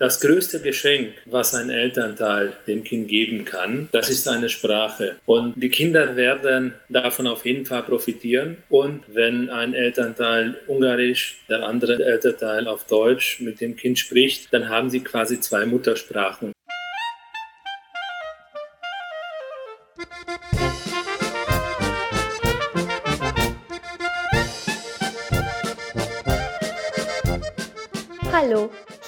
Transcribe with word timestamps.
Das 0.00 0.20
größte 0.20 0.60
Geschenk, 0.60 1.14
was 1.24 1.56
ein 1.56 1.70
Elternteil 1.70 2.52
dem 2.68 2.84
Kind 2.84 3.08
geben 3.08 3.44
kann, 3.44 3.88
das 3.90 4.08
ist 4.08 4.28
eine 4.28 4.48
Sprache. 4.48 5.16
Und 5.26 5.60
die 5.60 5.70
Kinder 5.70 6.14
werden 6.14 6.74
davon 6.88 7.26
auf 7.26 7.44
jeden 7.44 7.66
Fall 7.66 7.82
profitieren. 7.82 8.58
Und 8.68 9.02
wenn 9.08 9.50
ein 9.50 9.74
Elternteil 9.74 10.56
Ungarisch, 10.68 11.40
der 11.48 11.66
andere 11.66 12.00
Elternteil 12.00 12.68
auf 12.68 12.84
Deutsch 12.84 13.40
mit 13.40 13.60
dem 13.60 13.74
Kind 13.74 13.98
spricht, 13.98 14.54
dann 14.54 14.68
haben 14.68 14.88
sie 14.88 15.00
quasi 15.00 15.40
zwei 15.40 15.66
Muttersprachen. 15.66 16.52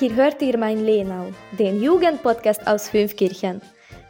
Hier 0.00 0.14
hört 0.14 0.40
ihr 0.40 0.56
mein 0.56 0.82
Lenau, 0.82 1.26
den 1.58 1.82
Jugendpodcast 1.82 2.66
aus 2.66 2.88
Fünfkirchen. 2.88 3.60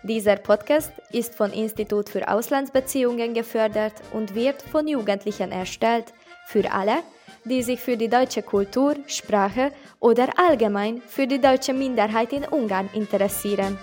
Dieser 0.04 0.36
Podcast 0.36 0.92
ist 1.10 1.34
vom 1.34 1.50
Institut 1.50 2.08
für 2.08 2.28
Auslandsbeziehungen 2.28 3.34
gefördert 3.34 3.94
und 4.12 4.36
wird 4.36 4.62
von 4.62 4.86
Jugendlichen 4.86 5.50
erstellt, 5.50 6.14
für 6.46 6.70
alle, 6.70 6.98
die 7.44 7.64
sich 7.64 7.80
für 7.80 7.96
die 7.96 8.08
deutsche 8.08 8.42
Kultur, 8.42 8.94
Sprache 9.08 9.72
oder 9.98 10.28
allgemein 10.38 11.02
für 11.08 11.26
die 11.26 11.40
deutsche 11.40 11.72
Minderheit 11.72 12.32
in 12.32 12.44
Ungarn 12.44 12.88
interessieren. 12.92 13.76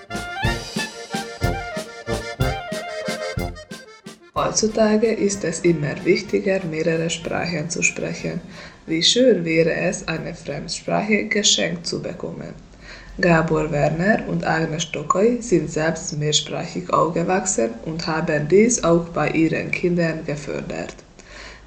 Heutzutage 4.57 5.11
ist 5.11 5.43
es 5.43 5.59
immer 5.59 6.03
wichtiger, 6.03 6.65
mehrere 6.65 7.11
Sprachen 7.11 7.69
zu 7.69 7.83
sprechen. 7.83 8.41
Wie 8.87 9.03
schön 9.03 9.45
wäre 9.45 9.71
es, 9.71 10.07
eine 10.07 10.33
Fremdsprache 10.33 11.25
geschenkt 11.25 11.85
zu 11.85 12.01
bekommen. 12.01 12.55
Gabor 13.21 13.71
Werner 13.71 14.27
und 14.27 14.47
Agnes 14.47 14.91
Tokai 14.91 15.37
sind 15.41 15.69
selbst 15.69 16.17
mehrsprachig 16.17 16.91
aufgewachsen 16.91 17.69
und 17.85 18.07
haben 18.07 18.47
dies 18.47 18.83
auch 18.83 19.07
bei 19.09 19.29
ihren 19.29 19.69
Kindern 19.69 20.25
gefördert. 20.25 20.95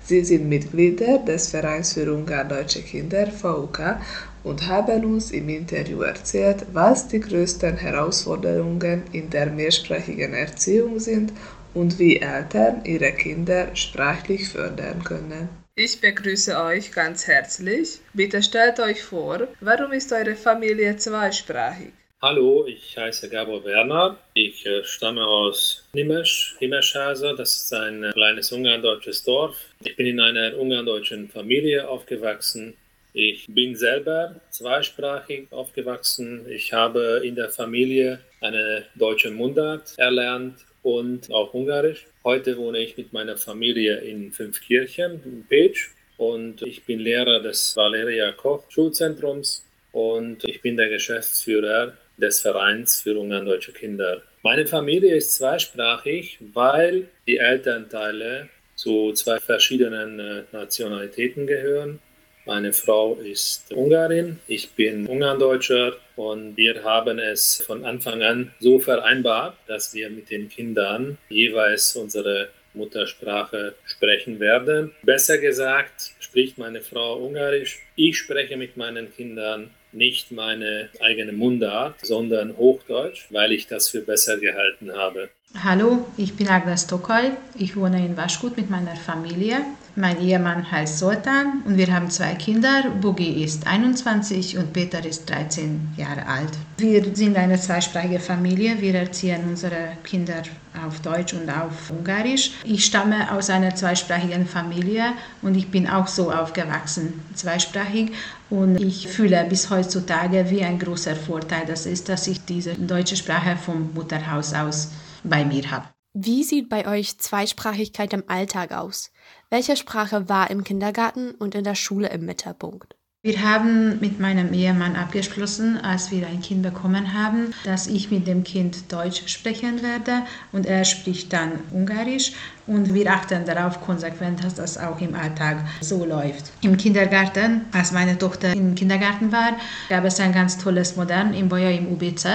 Sie 0.03 0.25
sind 0.25 0.49
Mitglieder 0.49 1.19
des 1.19 1.47
Vereins 1.47 1.93
für 1.93 2.13
Ungardeutsche 2.13 2.83
Kinder 2.83 3.29
VUK 3.41 3.99
und 4.43 4.67
haben 4.67 5.05
uns 5.05 5.31
im 5.31 5.49
Interview 5.49 6.01
erzählt, 6.03 6.67
was 6.73 7.07
die 7.07 7.21
größten 7.21 7.77
Herausforderungen 7.77 9.05
in 9.13 9.31
der 9.31 9.47
mehrsprachigen 9.47 10.35
Erziehung 10.35 10.99
sind 10.99 11.33
und 11.75 11.99
wie 11.99 12.17
Eltern 12.21 12.85
ihre 12.85 13.13
Kinder 13.13 13.75
sprachlich 13.75 14.49
fördern 14.49 15.03
können. 15.05 15.49
Ich 15.77 16.01
begrüße 16.01 16.61
euch 16.63 16.93
ganz 16.93 17.27
herzlich. 17.27 18.01
Bitte 18.13 18.43
stellt 18.43 18.81
euch 18.81 19.03
vor, 19.03 19.49
warum 19.61 19.93
ist 19.93 20.13
eure 20.13 20.35
Familie 20.35 20.97
zweisprachig? 20.97 21.93
Hallo, 22.23 22.67
ich 22.67 22.99
heiße 22.99 23.31
Gabor 23.31 23.65
Werner. 23.65 24.19
Ich 24.35 24.67
äh, 24.67 24.85
stamme 24.85 25.25
aus 25.25 25.89
Nimesch, 25.95 26.55
Himeschhase. 26.59 27.35
Das 27.35 27.63
ist 27.63 27.73
ein 27.73 28.05
äh, 28.05 28.13
kleines 28.13 28.53
ungarndeutsches 28.53 29.25
Dorf. 29.25 29.57
Ich 29.83 29.97
bin 29.97 30.07
in 30.07 30.21
einer 30.21 30.55
ungarndeutschen 30.59 31.31
Familie 31.31 31.89
aufgewachsen. 31.89 32.77
Ich 33.15 33.47
bin 33.49 33.75
selber 33.75 34.37
zweisprachig 34.51 35.51
aufgewachsen. 35.51 36.45
Ich 36.51 36.75
habe 36.75 37.23
in 37.25 37.37
der 37.37 37.49
Familie 37.49 38.21
eine 38.43 38.85
deutsche 38.97 39.31
Mundart 39.31 39.95
erlernt 39.97 40.57
und 40.83 41.33
auch 41.33 41.55
Ungarisch. 41.55 42.07
Heute 42.25 42.57
wohne 42.57 42.79
ich 42.79 42.97
mit 42.97 43.13
meiner 43.13 43.37
Familie 43.37 43.99
in 43.99 44.33
Fünfkirchen 44.33 45.21
in 45.25 45.45
Pech 45.49 45.89
und 46.17 46.63
ich 46.63 46.85
bin 46.85 47.01
Lehrer 47.01 47.41
des 47.41 47.77
Valeria 47.77 48.33
Koch 48.33 48.65
Schulzentrums 48.69 49.65
und 49.93 50.45
ich 50.45 50.61
bin 50.63 50.77
der 50.77 50.89
Geschäftsführer 50.89 51.95
des 52.17 52.41
Vereins 52.41 53.01
für 53.01 53.19
Ungarndeutsche 53.19 53.73
Kinder. 53.73 54.23
Meine 54.43 54.67
Familie 54.67 55.17
ist 55.17 55.35
zweisprachig, 55.35 56.39
weil 56.53 57.09
die 57.27 57.39
Elternteile 57.39 58.49
zu 58.75 59.13
zwei 59.13 59.39
verschiedenen 59.39 60.19
äh, 60.19 60.43
Nationalitäten 60.53 61.47
gehören. 61.47 62.01
Meine 62.47 62.73
Frau 62.73 63.15
ist 63.17 63.73
Ungarin, 63.73 64.41
ich 64.47 64.71
bin 64.71 65.07
Ungarndeutscher 65.07 65.97
und 66.17 66.57
wir 66.57 66.83
haben 66.85 67.19
es 67.19 67.63
von 67.67 67.85
Anfang 67.85 68.23
an 68.23 68.55
so 68.61 68.79
vereinbart, 68.79 69.57
dass 69.67 69.95
wir 69.95 70.09
mit 70.11 70.31
den 70.31 70.49
Kindern 70.49 71.19
jeweils 71.29 71.97
unsere 71.97 72.49
Muttersprache 72.73 73.75
sprechen 73.85 74.41
werden. 74.41 74.93
Besser 75.03 75.39
gesagt, 75.39 76.13
spricht 76.19 76.57
meine 76.57 76.81
Frau 76.81 77.17
Ungarisch. 77.17 77.81
Ich 77.95 78.17
spreche 78.19 78.57
mit 78.57 78.77
meinen 78.77 79.15
Kindern 79.15 79.71
nicht 79.93 80.31
meine 80.31 80.89
eigene 81.01 81.33
Mundart, 81.33 81.97
sondern 82.03 82.57
Hochdeutsch, 82.57 83.27
weil 83.31 83.53
ich 83.53 83.67
das 83.67 83.89
für 83.89 84.01
besser 84.01 84.39
gehalten 84.39 84.93
habe. 84.93 85.31
Hallo, 85.59 86.07
ich 86.17 86.37
bin 86.37 86.49
Agnes 86.49 86.87
Tokaj. 86.87 87.33
Ich 87.57 87.77
wohne 87.77 88.07
in 88.07 88.17
Waschgut 88.17 88.57
mit 88.57 88.71
meiner 88.71 88.95
Familie. 88.95 89.59
Mein 89.97 90.21
Ehemann 90.21 90.71
heißt 90.71 90.99
Sultan 90.99 91.63
und 91.67 91.77
wir 91.77 91.93
haben 91.93 92.09
zwei 92.09 92.35
Kinder. 92.37 92.85
Bugi 93.01 93.43
ist 93.43 93.67
21 93.67 94.57
und 94.59 94.73
Peter 94.73 95.05
ist 95.05 95.29
13 95.29 95.95
Jahre 95.97 96.25
alt. 96.25 96.51
Wir 96.79 97.05
sind 97.15 97.37
eine 97.37 97.59
zweisprachige 97.59 98.21
Familie. 98.21 98.81
Wir 98.81 98.95
erziehen 98.95 99.43
unsere 99.49 99.97
Kinder 100.05 100.45
auf 100.87 101.01
Deutsch 101.01 101.35
und 101.35 101.51
auf 101.51 101.91
Ungarisch. 101.91 102.53
Ich 102.63 102.85
stamme 102.85 103.31
aus 103.33 103.51
einer 103.51 103.75
zweisprachigen 103.75 104.47
Familie 104.47 105.13
und 105.43 105.57
ich 105.57 105.69
bin 105.69 105.91
auch 105.91 106.07
so 106.07 106.31
aufgewachsen, 106.31 107.25
zweisprachig. 107.35 108.13
Und 108.51 108.81
ich 108.81 109.09
fühle 109.09 109.45
bis 109.49 109.69
heutzutage, 109.69 110.49
wie 110.49 110.63
ein 110.63 110.79
großer 110.79 111.17
Vorteil 111.17 111.67
das 111.67 111.87
ist, 111.87 112.09
dass 112.09 112.29
ich 112.29 112.45
diese 112.45 112.75
deutsche 112.75 113.17
Sprache 113.17 113.57
vom 113.57 113.93
Mutterhaus 113.95 114.55
aus 114.55 114.91
bei 115.25 115.45
mir 115.45 115.71
habe. 115.71 115.89
Wie 116.13 116.43
sieht 116.43 116.69
bei 116.69 116.89
euch 116.89 117.19
Zweisprachigkeit 117.19 118.13
im 118.13 118.25
Alltag 118.27 118.73
aus? 118.73 119.13
Welche 119.49 119.77
Sprache 119.77 120.29
war 120.29 120.51
im 120.51 120.65
Kindergarten 120.65 121.31
und 121.33 121.55
in 121.55 121.65
der 121.65 121.77
Schule 121.77 122.09
im 122.09 122.27
Mittelpunkt? 122.27 122.97
Wir 123.23 123.43
haben 123.43 124.01
mit 124.01 124.19
meinem 124.19 124.55
Ehemann 124.55 124.97
abgeschlossen, 124.97 125.77
als 125.77 126.11
wir 126.11 126.27
ein 126.27 126.41
Kind 126.41 126.63
bekommen 126.63 127.13
haben, 127.13 127.53
dass 127.65 127.87
ich 127.87 128.11
mit 128.11 128.27
dem 128.27 128.45
Kind 128.45 128.91
Deutsch 128.91 129.29
sprechen 129.29 129.83
werde 129.83 130.23
und 130.53 130.65
er 130.65 130.87
spricht 130.87 131.31
dann 131.35 131.61
Ungarisch 131.71 132.33
und 132.67 132.95
wir 132.95 133.11
achten 133.11 133.45
darauf 133.45 133.81
konsequent, 133.81 134.45
dass 134.45 134.55
das 134.55 134.79
auch 134.79 135.01
im 135.01 135.15
Alltag 135.15 135.59
so 135.81 136.05
läuft. 136.05 136.53
Im 136.61 136.77
Kindergarten, 136.77 137.63
als 137.73 137.93
meine 137.93 138.17
Tochter 138.17 138.53
im 138.53 138.75
Kindergarten 138.75 139.33
war, 139.33 139.53
gab 139.89 140.05
es 140.05 140.21
ein 140.21 140.33
ganz 140.33 140.59
tolles 140.59 140.97
Modell 140.97 141.35
im 141.35 141.49
Boja 141.49 141.71
im 141.71 141.93
UBZ. 141.93 142.27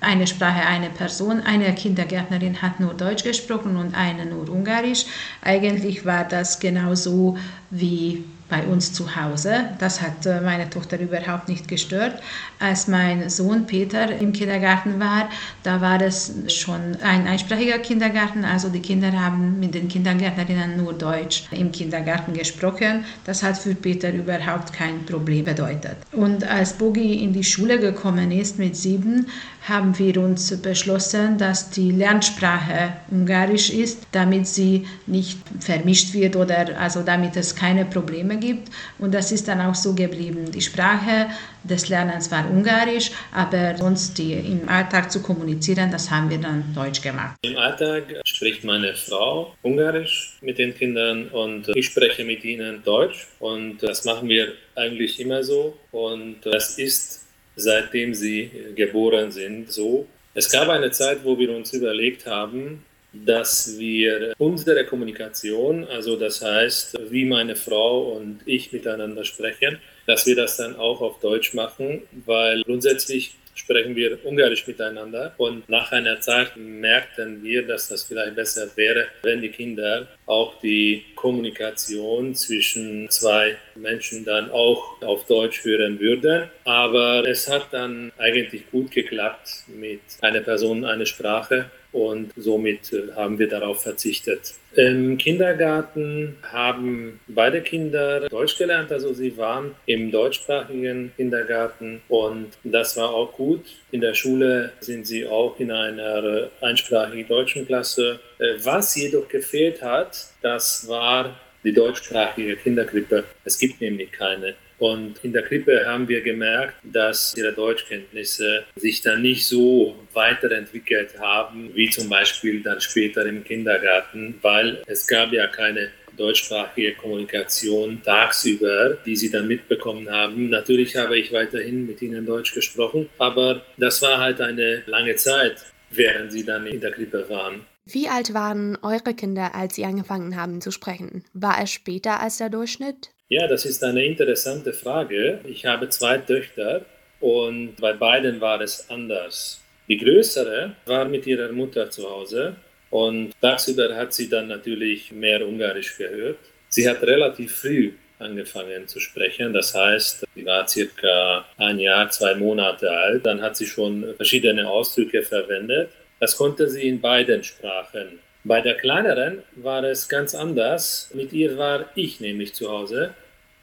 Eine 0.00 0.26
Sprache, 0.26 0.66
eine 0.66 0.90
Person. 0.90 1.40
Eine 1.40 1.74
Kindergärtnerin 1.74 2.62
hat 2.62 2.80
nur 2.80 2.94
Deutsch 2.94 3.24
gesprochen 3.24 3.76
und 3.76 3.94
eine 3.94 4.26
nur 4.26 4.48
Ungarisch. 4.48 5.04
Eigentlich 5.42 6.04
war 6.04 6.24
das 6.24 6.60
genauso 6.60 7.36
wie 7.70 8.24
bei 8.48 8.62
uns 8.64 8.92
zu 8.92 9.16
Hause. 9.16 9.70
Das 9.78 10.00
hat 10.00 10.26
äh, 10.26 10.40
meine 10.40 10.68
Tochter 10.68 10.98
überhaupt 11.00 11.48
nicht 11.48 11.66
gestört. 11.66 12.22
Als 12.60 12.88
mein 12.88 13.28
Sohn 13.30 13.66
Peter 13.66 14.10
im 14.16 14.32
Kindergarten 14.32 15.00
war, 15.00 15.28
da 15.62 15.80
war 15.80 16.00
es 16.00 16.32
schon 16.48 16.96
ein 17.02 17.26
einsprachiger 17.26 17.78
Kindergarten. 17.78 18.44
Also 18.44 18.68
die 18.68 18.80
Kinder 18.80 19.12
haben 19.12 19.58
mit 19.64 19.74
den 19.74 19.88
Kindergärtnerinnen 19.88 20.76
nur 20.76 20.92
Deutsch 20.92 21.44
im 21.50 21.72
Kindergarten 21.72 22.34
gesprochen. 22.34 23.04
Das 23.24 23.42
hat 23.42 23.56
für 23.56 23.74
Peter 23.74 24.12
überhaupt 24.12 24.72
kein 24.72 25.04
Problem 25.06 25.44
bedeutet. 25.44 25.96
Und 26.12 26.44
als 26.44 26.74
Bogi 26.74 27.22
in 27.24 27.32
die 27.32 27.44
Schule 27.44 27.78
gekommen 27.78 28.30
ist 28.30 28.58
mit 28.58 28.76
sieben, 28.76 29.26
haben 29.68 29.98
wir 29.98 30.20
uns 30.20 30.54
beschlossen, 30.60 31.38
dass 31.38 31.70
die 31.70 31.90
Lernsprache 31.90 32.92
Ungarisch 33.10 33.70
ist, 33.70 34.06
damit 34.12 34.46
sie 34.46 34.86
nicht 35.06 35.38
vermischt 35.60 36.12
wird 36.12 36.36
oder 36.36 36.78
also 36.78 37.02
damit 37.02 37.36
es 37.36 37.56
keine 37.56 37.86
Probleme 37.86 38.36
gibt. 38.36 38.68
Und 38.98 39.14
das 39.14 39.32
ist 39.32 39.48
dann 39.48 39.62
auch 39.62 39.74
so 39.74 39.94
geblieben. 39.94 40.50
Die 40.52 40.60
Sprache 40.60 41.28
des 41.62 41.88
Lernens 41.88 42.30
war 42.30 42.48
Ungarisch, 42.50 43.10
aber 43.32 43.76
sonst 43.78 44.18
die 44.18 44.34
im 44.34 44.68
Alltag 44.68 45.10
zu 45.10 45.22
kommunizieren, 45.22 45.90
das 45.90 46.10
haben 46.10 46.28
wir 46.28 46.38
dann 46.38 46.74
Deutsch 46.74 47.00
gemacht. 47.00 47.36
Im 47.42 47.56
Alltag 47.56 48.04
spricht 48.26 48.64
meine 48.64 48.94
Frau 48.94 49.53
Ungarisch 49.64 50.34
mit 50.42 50.58
den 50.58 50.74
Kindern 50.74 51.28
und 51.28 51.68
ich 51.74 51.86
spreche 51.86 52.24
mit 52.24 52.44
ihnen 52.44 52.82
Deutsch 52.84 53.26
und 53.40 53.78
das 53.82 54.04
machen 54.04 54.28
wir 54.28 54.52
eigentlich 54.74 55.18
immer 55.18 55.42
so 55.42 55.76
und 55.90 56.36
das 56.44 56.78
ist 56.78 57.26
seitdem 57.56 58.14
sie 58.14 58.50
geboren 58.76 59.32
sind 59.32 59.72
so. 59.72 60.06
Es 60.34 60.50
gab 60.50 60.68
eine 60.68 60.90
Zeit, 60.90 61.24
wo 61.24 61.38
wir 61.38 61.50
uns 61.56 61.72
überlegt 61.72 62.26
haben, 62.26 62.84
dass 63.12 63.78
wir 63.78 64.34
unsere 64.38 64.84
Kommunikation, 64.84 65.86
also 65.86 66.16
das 66.16 66.42
heißt, 66.42 66.98
wie 67.10 67.24
meine 67.24 67.54
Frau 67.56 68.12
und 68.12 68.40
ich 68.44 68.72
miteinander 68.72 69.24
sprechen, 69.24 69.78
dass 70.06 70.26
wir 70.26 70.36
das 70.36 70.56
dann 70.56 70.76
auch 70.76 71.00
auf 71.00 71.20
Deutsch 71.20 71.54
machen, 71.54 72.02
weil 72.26 72.62
grundsätzlich 72.64 73.36
sprechen 73.54 73.96
wir 73.96 74.24
Ungarisch 74.24 74.66
miteinander 74.66 75.34
und 75.38 75.68
nach 75.68 75.92
einer 75.92 76.20
Zeit 76.20 76.56
merkten 76.56 77.42
wir, 77.42 77.66
dass 77.66 77.88
das 77.88 78.04
vielleicht 78.04 78.36
besser 78.36 78.68
wäre, 78.76 79.06
wenn 79.22 79.40
die 79.40 79.50
Kinder 79.50 80.08
auch 80.26 80.60
die 80.60 81.04
Kommunikation 81.14 82.34
zwischen 82.34 83.08
zwei 83.10 83.56
Menschen 83.74 84.24
dann 84.24 84.50
auch 84.50 85.00
auf 85.02 85.26
Deutsch 85.26 85.64
hören 85.64 86.00
würden. 86.00 86.50
Aber 86.64 87.26
es 87.26 87.48
hat 87.48 87.68
dann 87.72 88.12
eigentlich 88.18 88.70
gut 88.70 88.90
geklappt 88.90 89.64
mit 89.68 90.00
einer 90.20 90.40
Person 90.40 90.84
eine 90.84 91.06
Sprache 91.06 91.70
und 91.94 92.32
somit 92.36 92.92
äh, 92.92 93.12
haben 93.14 93.38
wir 93.38 93.48
darauf 93.48 93.82
verzichtet. 93.82 94.54
Im 94.74 95.16
Kindergarten 95.18 96.36
haben 96.42 97.20
beide 97.28 97.62
Kinder 97.62 98.28
Deutsch 98.28 98.58
gelernt, 98.58 98.90
also 98.90 99.12
sie 99.12 99.36
waren 99.36 99.76
im 99.86 100.10
deutschsprachigen 100.10 101.12
Kindergarten 101.16 102.02
und 102.08 102.48
das 102.64 102.96
war 102.96 103.10
auch 103.10 103.32
gut. 103.32 103.64
In 103.92 104.00
der 104.00 104.14
Schule 104.14 104.72
sind 104.80 105.06
sie 105.06 105.26
auch 105.26 105.58
in 105.60 105.70
einer 105.70 106.50
einsprachigen 106.60 107.28
deutschen 107.28 107.66
Klasse. 107.66 108.18
Äh, 108.38 108.54
was 108.64 108.96
jedoch 108.96 109.28
gefehlt 109.28 109.80
hat, 109.80 110.26
das 110.42 110.88
war 110.88 111.38
die 111.62 111.72
deutschsprachige 111.72 112.56
Kinderkrippe. 112.56 113.24
Es 113.44 113.58
gibt 113.58 113.80
nämlich 113.80 114.10
keine. 114.12 114.54
Und 114.78 115.22
in 115.22 115.32
der 115.32 115.42
Krippe 115.42 115.84
haben 115.86 116.08
wir 116.08 116.20
gemerkt, 116.20 116.74
dass 116.82 117.34
ihre 117.36 117.52
Deutschkenntnisse 117.52 118.64
sich 118.76 119.00
dann 119.02 119.22
nicht 119.22 119.46
so 119.46 119.96
weiterentwickelt 120.12 121.18
haben, 121.18 121.70
wie 121.74 121.90
zum 121.90 122.08
Beispiel 122.08 122.62
dann 122.62 122.80
später 122.80 123.24
im 123.26 123.44
Kindergarten, 123.44 124.38
weil 124.42 124.82
es 124.86 125.06
gab 125.06 125.32
ja 125.32 125.46
keine 125.46 125.90
deutschsprachige 126.16 126.94
Kommunikation 126.94 128.00
tagsüber, 128.02 128.96
die 129.04 129.16
sie 129.16 129.30
dann 129.30 129.48
mitbekommen 129.48 130.08
haben. 130.10 130.48
Natürlich 130.50 130.96
habe 130.96 131.18
ich 131.18 131.32
weiterhin 131.32 131.86
mit 131.86 132.02
ihnen 132.02 132.24
Deutsch 132.24 132.54
gesprochen, 132.54 133.08
aber 133.18 133.62
das 133.76 134.00
war 134.02 134.18
halt 134.18 134.40
eine 134.40 134.82
lange 134.86 135.16
Zeit, 135.16 135.64
während 135.90 136.32
sie 136.32 136.44
dann 136.44 136.66
in 136.66 136.80
der 136.80 136.92
Krippe 136.92 137.28
waren. 137.28 137.62
Wie 137.86 138.08
alt 138.08 138.32
waren 138.32 138.78
eure 138.80 139.12
Kinder, 139.14 139.54
als 139.54 139.74
sie 139.74 139.84
angefangen 139.84 140.36
haben 140.36 140.60
zu 140.60 140.70
sprechen? 140.70 141.24
War 141.34 141.62
es 141.62 141.70
später 141.70 142.20
als 142.20 142.38
der 142.38 142.48
Durchschnitt? 142.48 143.10
Ja, 143.36 143.48
das 143.48 143.64
ist 143.64 143.82
eine 143.82 144.04
interessante 144.04 144.72
Frage. 144.72 145.40
Ich 145.42 145.66
habe 145.66 145.88
zwei 145.88 146.18
Töchter 146.18 146.82
und 147.18 147.74
bei 147.80 147.92
beiden 147.92 148.40
war 148.40 148.60
es 148.60 148.88
anders. 148.88 149.60
Die 149.88 149.98
größere 149.98 150.76
war 150.86 151.04
mit 151.06 151.26
ihrer 151.26 151.50
Mutter 151.50 151.90
zu 151.90 152.08
Hause 152.08 152.54
und 152.90 153.32
tagsüber 153.40 153.96
hat 153.96 154.14
sie 154.14 154.28
dann 154.28 154.46
natürlich 154.46 155.10
mehr 155.10 155.44
Ungarisch 155.44 155.98
gehört. 155.98 156.38
Sie 156.68 156.88
hat 156.88 157.02
relativ 157.02 157.56
früh 157.56 157.94
angefangen 158.20 158.86
zu 158.86 159.00
sprechen. 159.00 159.52
Das 159.52 159.74
heißt, 159.74 160.24
sie 160.32 160.46
war 160.46 160.68
circa 160.68 161.44
ein 161.56 161.80
Jahr, 161.80 162.08
zwei 162.10 162.36
Monate 162.36 162.88
alt. 162.88 163.26
Dann 163.26 163.42
hat 163.42 163.56
sie 163.56 163.66
schon 163.66 164.14
verschiedene 164.14 164.70
Ausdrücke 164.70 165.24
verwendet. 165.24 165.90
Das 166.20 166.36
konnte 166.36 166.68
sie 166.68 166.86
in 166.86 167.00
beiden 167.00 167.42
Sprachen. 167.42 168.20
Bei 168.44 168.60
der 168.60 168.76
kleineren 168.76 169.42
war 169.56 169.82
es 169.82 170.08
ganz 170.08 170.36
anders. 170.36 171.10
Mit 171.14 171.32
ihr 171.32 171.58
war 171.58 171.86
ich 171.96 172.20
nämlich 172.20 172.54
zu 172.54 172.70
Hause 172.70 173.12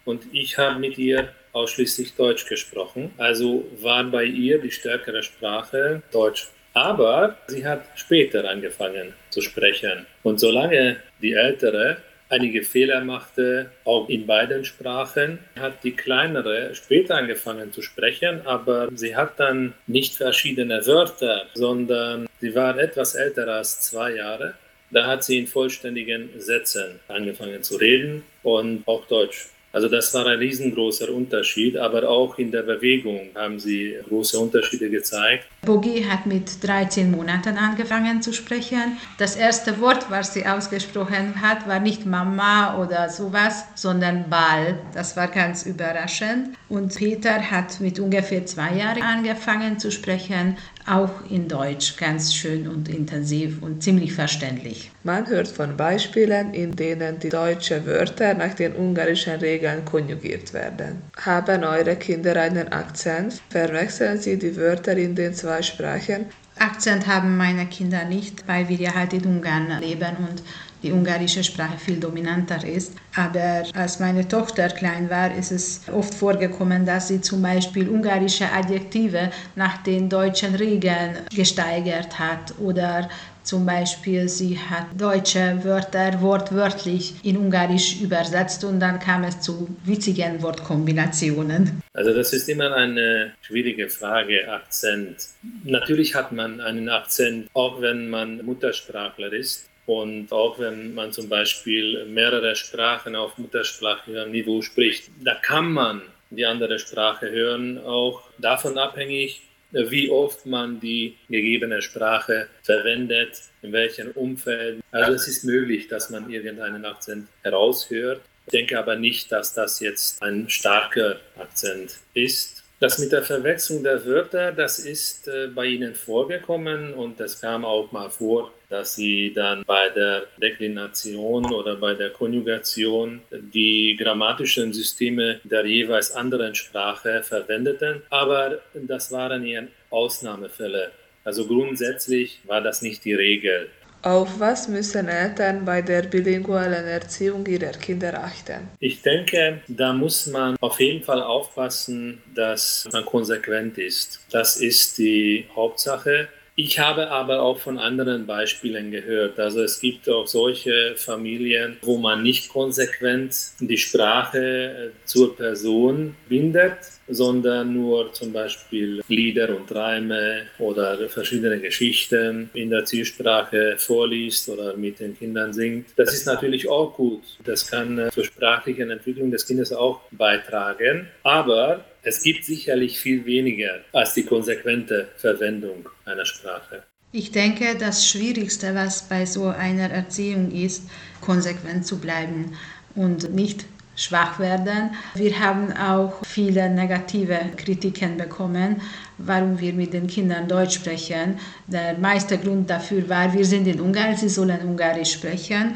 und 0.06 0.24
ich 0.32 0.58
habe 0.58 0.80
mit 0.80 0.98
ihr 0.98 1.30
ausschließlich 1.54 2.16
Deutsch 2.16 2.48
gesprochen. 2.48 3.14
Also 3.18 3.66
war 3.82 4.04
bei 4.06 4.24
ihr 4.24 4.60
die 4.60 4.72
stärkere 4.72 5.24
Sprache 5.24 6.02
Deutsch. 6.12 6.48
Aber 6.74 7.38
sie 7.48 7.66
hat 7.66 7.86
später 7.96 8.50
angefangen 8.50 9.14
zu 9.30 9.42
sprechen. 9.42 10.06
Und 10.24 10.40
solange 10.40 10.98
die 11.22 11.34
ältere 11.34 11.98
einige 12.30 12.64
Fehler 12.64 13.02
machte, 13.04 13.72
auch 13.84 14.08
in 14.08 14.26
beiden 14.26 14.64
Sprachen, 14.64 15.40
hat 15.60 15.84
die 15.84 15.92
kleinere 15.92 16.74
später 16.74 17.16
angefangen 17.16 17.74
zu 17.74 17.82
sprechen, 17.82 18.48
aber 18.48 18.88
sie 18.96 19.18
hat 19.18 19.38
dann 19.38 19.74
nicht 19.86 20.16
verschiedene 20.16 20.88
Wörter, 20.88 21.48
sondern 21.54 22.30
sie 22.40 22.56
war 22.56 22.80
etwas 22.80 23.16
älter 23.16 23.50
als 23.50 23.82
zwei 23.82 24.16
Jahre 24.16 24.54
da 24.92 25.08
hat 25.08 25.24
sie 25.24 25.40
in 25.40 25.48
vollständigen 25.48 26.30
Sätzen 26.38 27.00
angefangen 27.08 27.64
zu 27.64 27.78
reden 27.78 28.24
und 28.44 28.84
auch 28.86 29.06
Deutsch. 29.08 29.48
Also 29.74 29.88
das 29.88 30.14
war 30.14 30.26
ein 30.28 30.40
riesengroßer 30.40 31.14
Unterschied, 31.14 31.78
aber 31.78 32.10
auch 32.10 32.38
in 32.38 32.52
der 32.52 32.64
Bewegung 32.64 33.30
haben 33.36 33.58
sie 33.58 33.96
große 34.08 34.38
Unterschiede 34.38 34.90
gezeigt. 34.90 35.46
Bogi 35.66 36.04
hat 36.04 36.26
mit 36.26 36.62
13 36.62 37.10
Monaten 37.10 37.56
angefangen 37.58 38.22
zu 38.22 38.34
sprechen. 38.34 38.98
Das 39.18 39.38
erste 39.38 39.80
Wort, 39.80 40.10
was 40.10 40.34
sie 40.34 40.46
ausgesprochen 40.46 41.42
hat, 41.42 41.68
war 41.70 41.80
nicht 41.80 42.06
Mama 42.06 42.82
oder 42.84 43.10
sowas, 43.10 43.64
sondern 43.76 44.30
Ball. 44.30 44.78
Das 44.94 45.16
war 45.16 45.30
ganz 45.30 45.66
überraschend. 45.66 46.50
Und 46.68 46.94
Peter 46.96 47.52
hat 47.52 47.80
mit 47.80 48.00
ungefähr 48.00 48.46
zwei 48.46 48.76
Jahren 48.76 49.04
angefangen 49.04 49.80
zu 49.80 49.90
sprechen 49.92 50.58
auch 50.88 51.12
in 51.30 51.48
Deutsch 51.48 51.98
ganz 51.98 52.34
schön 52.34 52.68
und 52.68 52.90
intensiv 52.90 53.62
und 53.62 53.84
ziemlich 53.84 54.14
verständlich. 54.14 54.92
Man 55.04 55.28
hört 55.28 55.48
von 55.48 55.78
Beispielen, 55.78 56.54
in 56.54 56.76
denen 56.76 57.20
die 57.20 57.30
deutschen 57.30 57.86
Wörter 57.86 58.34
nach 58.34 58.54
den 58.54 58.76
ungarischen 58.76 59.40
Regeln 59.40 59.86
konjugiert 59.86 60.54
werden. 60.54 61.02
Haben 61.18 61.64
eure 61.64 61.96
Kinder 61.96 62.36
einen 62.36 62.72
Akzent? 62.72 63.42
Verwechseln 63.50 64.20
sie 64.20 64.38
die 64.38 64.56
Wörter 64.56 64.98
in 64.98 65.16
den 65.16 65.34
zwei 65.34 65.62
Sprachen? 65.62 66.26
Akzent 66.60 67.08
haben 67.08 67.38
meine 67.38 67.66
Kinder 67.66 68.06
nicht, 68.06 68.48
weil 68.48 68.70
wir 68.70 68.78
ja 68.78 68.94
halt 68.94 69.14
in 69.14 69.26
Ungarn 69.26 69.80
leben 69.80 70.18
und 70.18 70.44
die 70.84 70.92
ungarische 70.92 71.44
Sprache 71.44 71.78
viel 71.78 72.00
dominanter 72.00 72.66
ist. 72.66 72.94
Aber 73.16 73.64
als 73.74 74.00
meine 74.00 74.28
Tochter 74.28 74.70
klein 74.70 75.10
war, 75.10 75.36
ist 75.36 75.52
es 75.52 75.82
oft 75.92 76.14
vorgekommen, 76.14 76.86
dass 76.86 77.10
sie 77.10 77.22
zum 77.22 77.42
Beispiel 77.42 77.90
ungarische 77.90 78.52
Adjektive 78.52 79.32
nach 79.56 79.84
den 79.84 80.10
deutschen 80.10 80.56
Regeln 80.56 81.18
gesteigert 81.34 82.20
hat 82.20 82.54
oder 82.60 83.10
zum 83.44 83.66
Beispiel, 83.66 84.30
sie 84.30 84.58
hat 84.58 84.86
deutsche 84.96 85.60
Wörter 85.64 86.22
wortwörtlich 86.22 87.16
in 87.24 87.38
Ungarisch 87.38 88.00
übersetzt 88.00 88.64
und 88.64 88.80
dann 88.80 89.00
kam 89.00 89.24
es 89.24 89.42
zu 89.42 89.68
witzigen 89.84 90.42
Wortkombinationen. 90.44 91.82
Also 91.94 92.14
das 92.14 92.34
ist 92.34 92.48
immer 92.50 92.74
eine 92.76 93.34
schwierige 93.42 93.90
Frage, 93.90 94.48
Akzent. 94.48 95.18
Natürlich 95.64 96.14
hat 96.14 96.32
man 96.32 96.62
einen 96.62 96.88
Akzent, 96.88 97.50
auch 97.54 97.82
wenn 97.82 98.10
man 98.10 98.46
Muttersprachler 98.46 99.34
ist. 99.34 99.71
Und 99.92 100.32
auch 100.32 100.58
wenn 100.58 100.94
man 100.94 101.12
zum 101.12 101.28
Beispiel 101.28 102.06
mehrere 102.06 102.56
Sprachen 102.56 103.14
auf 103.14 103.38
muttersprachlichem 103.38 104.32
Niveau 104.32 104.62
spricht, 104.62 105.10
da 105.22 105.36
kann 105.36 105.70
man 105.70 106.02
die 106.30 106.46
andere 106.46 106.80
Sprache 106.80 107.30
hören, 107.30 107.78
auch 107.78 108.22
davon 108.38 108.78
abhängig, 108.78 109.42
wie 109.72 110.10
oft 110.10 110.46
man 110.46 110.80
die 110.80 111.18
gegebene 111.28 111.82
Sprache 111.82 112.48
verwendet, 112.64 113.42
in 113.64 113.74
welchem 113.74 114.12
Umfeld. 114.12 114.82
Also 114.92 115.12
es 115.12 115.28
ist 115.28 115.44
möglich, 115.44 115.90
dass 115.90 116.10
man 116.10 116.32
irgendeinen 116.32 116.86
Akzent 116.86 117.28
heraushört. 117.44 118.22
Ich 118.46 118.52
denke 118.52 118.80
aber 118.80 118.96
nicht, 118.96 119.30
dass 119.30 119.54
das 119.54 119.82
jetzt 119.82 120.24
ein 120.24 120.50
starker 120.50 121.18
Akzent 121.38 121.98
ist. 122.14 122.64
Das 122.80 122.98
mit 122.98 123.12
der 123.12 123.24
Verwechslung 123.24 123.84
der 123.84 124.06
Wörter, 124.06 124.54
das 124.54 124.80
ist 124.80 125.28
äh, 125.28 125.48
bei 125.54 125.66
Ihnen 125.66 125.96
vorgekommen 125.96 126.94
und 126.94 127.20
das 127.20 127.42
kam 127.42 127.66
auch 127.66 127.92
mal 127.92 128.10
vor, 128.10 128.54
dass 128.72 128.96
Sie 128.96 129.34
dann 129.34 129.64
bei 129.66 129.90
der 129.90 130.24
Deklination 130.42 131.46
oder 131.54 131.76
bei 131.76 131.94
der 131.94 132.10
Konjugation 132.10 133.22
die 133.32 133.98
grammatischen 134.00 134.72
Systeme 134.74 135.42
der 135.44 135.66
jeweils 135.66 136.12
anderen 136.14 136.56
Sprache 136.56 137.22
verwendeten. 137.22 138.02
Aber 138.10 138.60
das 138.74 139.12
waren 139.12 139.46
eher 139.46 139.68
Ausnahmefälle. 139.90 140.92
Also 141.24 141.46
grundsätzlich 141.46 142.40
war 142.46 142.62
das 142.62 142.82
nicht 142.82 143.04
die 143.06 143.14
Regel. 143.14 143.70
Auf 144.04 144.40
was 144.40 144.68
müssen 144.68 145.08
Eltern 145.08 145.64
bei 145.64 145.84
der 145.84 146.04
bilingualen 146.04 146.86
Erziehung 146.86 147.46
ihrer 147.46 147.74
Kinder 147.74 148.24
achten? 148.24 148.70
Ich 148.80 149.04
denke, 149.04 149.62
da 149.68 149.94
muss 149.94 150.26
man 150.26 150.56
auf 150.60 150.80
jeden 150.80 151.04
Fall 151.04 151.22
aufpassen, 151.22 152.20
dass 152.34 152.90
man 152.92 153.06
konsequent 153.06 153.78
ist. 153.78 154.26
Das 154.32 154.58
ist 154.58 154.98
die 154.98 155.46
Hauptsache. 155.56 156.30
Ich 156.64 156.78
habe 156.78 157.10
aber 157.10 157.42
auch 157.42 157.58
von 157.58 157.80
anderen 157.80 158.28
Beispielen 158.28 158.92
gehört. 158.92 159.40
Also 159.40 159.64
es 159.64 159.80
gibt 159.80 160.08
auch 160.08 160.28
solche 160.28 160.94
Familien, 160.96 161.78
wo 161.82 161.98
man 161.98 162.22
nicht 162.22 162.50
konsequent 162.50 163.36
die 163.60 163.80
Sprache 163.80 164.92
äh, 164.94 165.06
zur 165.06 165.36
Person 165.36 166.16
bindet, 166.30 166.78
sondern 167.08 167.74
nur 167.74 168.14
zum 168.14 168.32
Beispiel 168.32 169.02
Lieder 169.08 169.50
und 169.56 169.74
Reime 169.74 170.44
oder 170.60 171.10
verschiedene 171.10 171.60
Geschichten 171.60 172.52
in 172.54 172.70
der 172.70 172.86
Zielsprache 172.86 173.76
vorliest 173.80 174.48
oder 174.50 174.78
mit 174.78 175.00
den 175.00 175.18
Kindern 175.18 175.54
singt. 175.54 175.88
Das 175.96 176.14
ist 176.14 176.28
natürlich 176.28 176.70
auch 176.70 176.94
gut. 176.94 177.24
Das 177.44 177.72
kann 177.72 177.98
äh, 177.98 178.12
zur 178.12 178.24
sprachlichen 178.24 178.92
Entwicklung 178.92 179.32
des 179.32 179.48
Kindes 179.48 179.74
auch 179.74 180.02
beitragen. 180.12 181.08
Aber 181.24 181.84
es 182.04 182.24
gibt 182.24 182.46
sicherlich 182.46 183.00
viel 183.00 183.26
weniger 183.26 183.82
als 183.94 184.14
die 184.14 184.24
konsequente 184.24 185.10
Verwendung 185.18 185.88
einer 186.06 186.26
Sprache. 186.26 186.84
Ich 187.12 187.32
denke, 187.32 187.76
das 187.78 188.08
Schwierigste, 188.08 188.74
was 188.74 189.04
bei 189.04 189.26
so 189.26 189.48
einer 189.48 189.90
Erziehung 189.90 190.52
ist, 190.52 190.90
konsequent 191.20 191.86
zu 191.86 192.00
bleiben 192.00 192.54
und 192.96 193.34
nicht 193.34 193.66
schwach 193.96 194.40
werden. 194.40 194.92
Wir 195.16 195.40
haben 195.40 195.74
auch 195.74 196.26
viele 196.26 196.70
negative 196.70 197.38
Kritiken 197.58 198.18
bekommen, 198.18 198.82
warum 199.18 199.60
wir 199.60 199.74
mit 199.74 199.94
den 199.94 200.08
Kindern 200.08 200.48
Deutsch 200.48 200.76
sprechen. 200.76 201.38
Der 201.68 201.98
meiste 201.98 202.38
Grund 202.38 202.70
dafür 202.70 203.08
war, 203.10 203.34
wir 203.34 203.46
sind 203.46 203.68
in 203.68 203.82
Ungarn, 203.82 204.16
sie 204.16 204.30
sollen 204.30 204.62
Ungarisch 204.62 205.12
sprechen. 205.12 205.76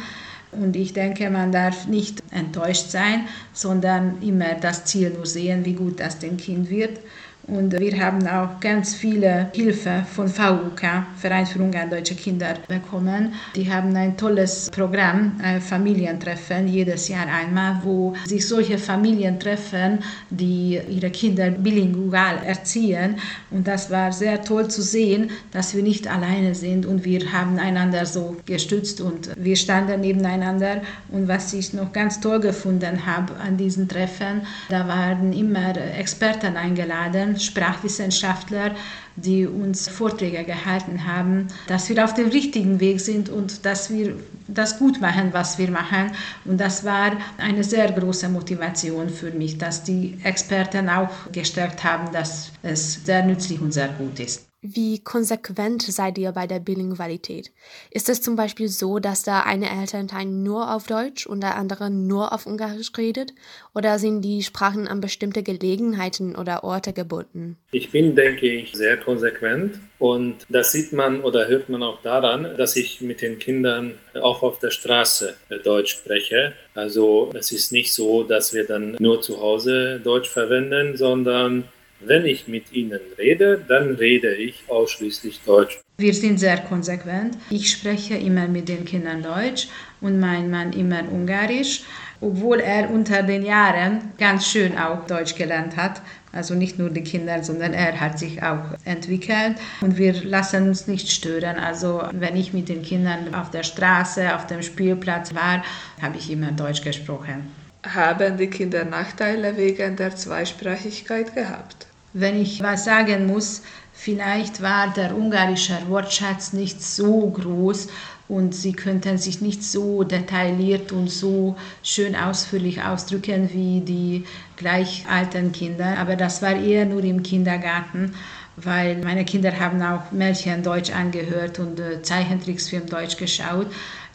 Und 0.62 0.76
ich 0.76 0.94
denke, 0.94 1.30
man 1.30 1.52
darf 1.52 1.88
nicht 1.88 2.24
enttäuscht 2.32 2.90
sein, 2.90 3.28
sondern 3.54 4.22
immer 4.22 4.56
das 4.56 4.86
Ziel 4.86 5.12
nur 5.12 5.26
sehen, 5.26 5.66
wie 5.66 5.74
gut 5.74 6.00
das 6.00 6.20
dem 6.20 6.38
Kind 6.38 6.70
wird. 6.70 7.00
Und 7.48 7.80
wir 7.80 8.04
haben 8.04 8.26
auch 8.28 8.60
ganz 8.60 8.96
viele 8.96 9.52
Hilfe 9.54 10.04
von 10.16 10.28
VUK, 10.28 10.82
Verein 11.18 11.46
für 11.46 11.60
Ungardeutsche 11.60 12.16
Kinder, 12.16 12.56
bekommen. 12.68 13.34
Die 13.56 13.72
haben 13.72 13.96
ein 13.96 14.18
tolles 14.18 14.72
Programm, 14.72 15.34
ein 15.44 15.62
Familientreffen, 15.62 16.68
jedes 16.68 17.08
Jahr 17.08 17.28
einmal, 17.28 17.82
wo 17.84 18.16
sich 18.26 18.48
solche 18.48 18.80
Familien 18.80 19.40
treffen, 19.40 20.00
die 20.32 20.80
ihre 20.90 21.12
Kinder 21.12 21.52
bilingual 21.52 22.40
erziehen. 22.44 23.18
Und 23.52 23.68
das 23.68 23.92
war 23.92 24.12
sehr 24.12 24.42
toll 24.42 24.68
zu 24.68 24.82
sehen, 24.82 25.30
dass 25.52 25.76
wir 25.76 25.84
nicht 25.84 26.08
alleine 26.08 26.56
sind 26.56 26.88
und 26.88 27.06
wir 27.06 27.32
haben 27.32 27.60
einander 27.60 28.08
so 28.08 28.38
gestützt 28.48 29.02
und 29.02 29.30
wir 29.38 29.56
standen 29.56 30.02
nebeneinander. 30.02 30.82
Und 31.10 31.28
was 31.28 31.54
ich 31.54 31.74
noch 31.74 31.94
ganz 31.94 32.20
toll 32.20 32.40
gefunden 32.40 33.06
habe 33.06 33.36
an 33.36 33.58
diesen 33.58 33.88
Treffen, 33.88 34.42
da 34.70 34.88
waren 34.88 35.32
immer 35.32 35.76
Experten 35.78 36.58
eingeladen 36.58 37.35
Sprachwissenschaftler, 37.40 38.76
die 39.16 39.46
uns 39.46 39.88
Vorträge 39.88 40.44
gehalten 40.44 41.06
haben, 41.06 41.48
dass 41.68 41.90
wir 41.90 42.04
auf 42.04 42.14
dem 42.14 42.30
richtigen 42.30 42.80
Weg 42.80 43.00
sind 43.00 43.30
und 43.30 43.66
dass 43.66 43.90
wir 43.90 44.16
das 44.48 44.78
gut 44.78 45.02
machen, 45.02 45.30
was 45.32 45.58
wir 45.58 45.72
machen. 45.72 46.12
Und 46.44 46.60
das 46.60 46.84
war 46.84 47.14
eine 47.38 47.64
sehr 47.64 47.92
große 47.92 48.30
Motivation 48.30 49.10
für 49.10 49.32
mich, 49.32 49.58
dass 49.58 49.84
die 49.84 50.18
Experten 50.24 50.90
auch 50.90 51.32
gestärkt 51.32 51.84
haben, 51.84 52.12
dass 52.12 52.52
es 52.62 53.06
sehr 53.06 53.24
nützlich 53.24 53.60
und 53.62 53.74
sehr 53.74 53.90
gut 53.90 54.20
ist. 54.20 54.45
Wie 54.68 54.98
konsequent 54.98 55.84
seid 55.84 56.18
ihr 56.18 56.32
bei 56.32 56.48
der 56.48 56.60
Bilingualität? 56.60 57.52
Ist 57.92 58.10
es 58.10 58.24
zum 58.24 58.36
Beispiel 58.36 58.68
so, 58.68 58.98
dass 58.98 59.22
der 59.22 59.46
eine 59.46 59.70
Elternteil 59.70 60.26
nur 60.26 60.74
auf 60.74 60.88
Deutsch 60.88 61.28
und 61.28 61.42
der 61.42 61.56
andere 61.56 61.92
nur 61.92 62.34
auf 62.34 62.48
Ungarisch 62.48 62.92
redet? 62.98 63.34
Oder 63.76 64.00
sind 64.00 64.24
die 64.24 64.42
Sprachen 64.42 64.88
an 64.88 65.02
bestimmte 65.02 65.44
Gelegenheiten 65.44 66.36
oder 66.36 66.64
Orte 66.64 66.94
gebunden? 66.94 67.58
Ich 67.72 67.92
bin, 67.92 68.16
denke 68.16 68.48
ich, 68.48 68.74
sehr 68.74 68.98
konsequent 68.98 69.78
und 70.00 70.48
das 70.50 70.72
sieht 70.72 70.94
man 70.94 71.22
oder 71.22 71.48
hört 71.48 71.70
man 71.70 71.84
auch 71.84 72.02
daran, 72.02 72.58
dass 72.58 72.76
ich 72.76 73.02
mit 73.02 73.22
den 73.22 73.38
Kindern 73.38 74.00
auch 74.16 74.42
auf 74.42 74.58
der 74.58 74.72
Straße 74.72 75.36
Deutsch 75.64 75.92
spreche. 75.92 76.54
Also 76.74 77.30
es 77.36 77.52
ist 77.52 77.72
nicht 77.72 77.94
so, 77.94 78.24
dass 78.24 78.52
wir 78.52 78.66
dann 78.66 78.96
nur 79.00 79.22
zu 79.22 79.40
Hause 79.40 80.02
Deutsch 80.04 80.30
verwenden, 80.30 80.98
sondern 80.98 81.66
wenn 82.08 82.26
ich 82.26 82.48
mit 82.48 82.72
ihnen 82.72 83.00
rede, 83.18 83.64
dann 83.68 83.96
rede 83.96 84.36
ich 84.36 84.64
ausschließlich 84.68 85.42
Deutsch. 85.46 85.80
Wir 85.98 86.14
sind 86.14 86.40
sehr 86.40 86.58
konsequent. 86.58 87.38
Ich 87.50 87.72
spreche 87.72 88.16
immer 88.16 88.48
mit 88.48 88.68
den 88.68 88.84
Kindern 88.86 89.24
Deutsch 89.24 89.70
und 90.02 90.20
mein 90.20 90.50
Mann 90.50 90.74
immer 90.74 91.04
Ungarisch, 91.10 91.84
obwohl 92.20 92.60
er 92.60 92.90
unter 92.90 93.24
den 93.24 93.46
Jahren 93.46 94.12
ganz 94.18 94.48
schön 94.48 94.78
auch 94.78 95.06
Deutsch 95.08 95.36
gelernt 95.36 95.78
hat. 95.78 96.02
Also 96.34 96.54
nicht 96.54 96.78
nur 96.78 96.90
die 96.90 97.04
Kinder, 97.04 97.42
sondern 97.44 97.74
er 97.74 97.98
hat 98.02 98.20
sich 98.20 98.44
auch 98.44 98.76
entwickelt 98.84 99.56
und 99.80 99.98
wir 99.98 100.14
lassen 100.26 100.68
uns 100.68 100.86
nicht 100.86 101.10
stören. 101.10 101.58
Also 101.58 102.04
wenn 102.12 102.36
ich 102.36 102.52
mit 102.52 102.68
den 102.68 102.82
Kindern 102.84 103.34
auf 103.34 103.52
der 103.52 103.64
Straße, 103.64 104.36
auf 104.36 104.46
dem 104.48 104.62
Spielplatz 104.62 105.34
war, 105.34 105.64
habe 106.02 106.18
ich 106.18 106.30
immer 106.30 106.52
Deutsch 106.52 106.82
gesprochen. 106.82 107.54
Haben 107.88 108.36
die 108.36 108.48
Kinder 108.48 108.84
Nachteile 108.84 109.56
wegen 109.56 109.96
der 109.96 110.14
Zweisprachigkeit 110.14 111.34
gehabt? 111.34 111.88
Wenn 112.18 112.42
ich 112.42 112.64
was 112.64 112.86
sagen 112.86 113.28
muss, 113.28 113.62
vielleicht 113.92 114.62
war 114.62 114.94
der 114.94 115.18
ungarische 115.18 115.78
Wortschatz 115.90 116.54
nicht 116.54 116.82
so 116.82 117.30
groß 117.30 117.90
und 118.30 118.56
sie 118.56 118.72
könnten 118.72 119.18
sich 119.18 119.42
nicht 119.42 119.62
so 119.62 120.06
detailliert 120.06 120.94
und 120.94 121.10
so 121.10 121.58
schön 121.84 122.16
ausführlich 122.16 122.82
ausdrücken 122.82 123.50
wie 123.52 123.82
die 123.82 124.24
gleich 124.56 125.04
alten 125.12 125.52
Kinder. 125.52 125.98
Aber 125.98 126.16
das 126.16 126.42
war 126.42 126.56
eher 126.56 126.86
nur 126.86 127.04
im 127.04 127.22
Kindergarten, 127.22 128.14
weil 128.56 128.96
meine 129.04 129.26
Kinder 129.26 129.60
haben 129.60 129.82
auch 129.82 130.14
Märchen 130.14 130.64
Deutsch 130.64 130.92
angehört 130.92 131.60
und 131.60 131.82
äh, 131.82 132.02
Zeichentricksfilm 132.02 132.86
Deutsch 132.86 133.18
geschaut. 133.18 133.68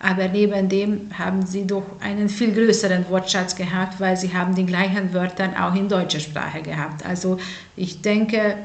Aber 0.02 0.28
neben 0.28 0.68
dem 0.68 1.10
haben 1.16 1.44
sie 1.46 1.66
doch 1.66 1.84
einen 2.00 2.30
viel 2.30 2.52
größeren 2.52 3.08
Wortschatz 3.10 3.54
gehabt, 3.54 4.00
weil 4.00 4.16
sie 4.16 4.32
haben 4.32 4.54
die 4.54 4.64
gleichen 4.64 5.12
Wörter 5.12 5.52
auch 5.60 5.74
in 5.74 5.88
deutscher 5.88 6.20
Sprache 6.20 6.62
gehabt. 6.62 7.04
Also 7.04 7.38
ich 7.76 8.00
denke, 8.00 8.56